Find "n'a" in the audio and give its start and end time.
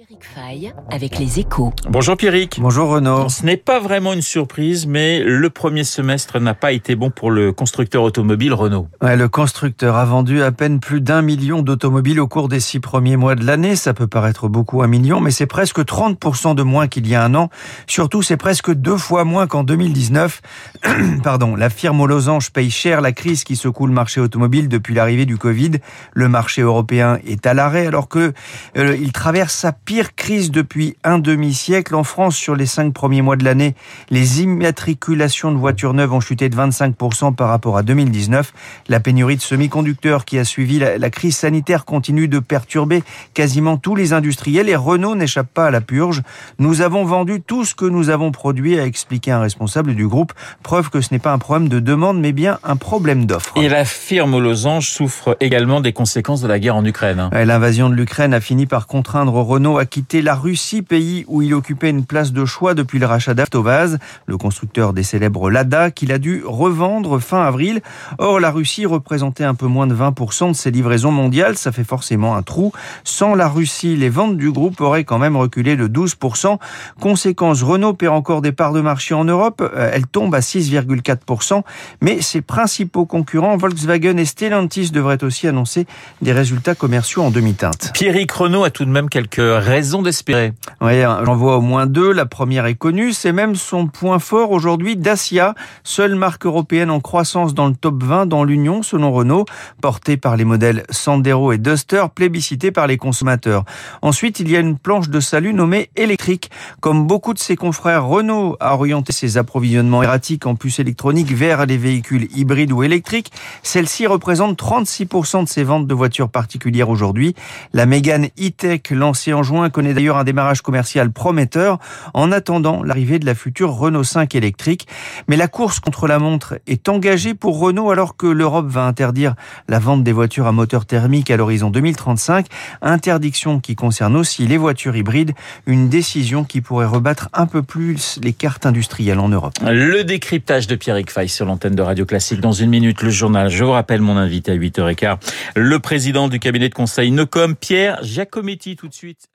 6.40-6.54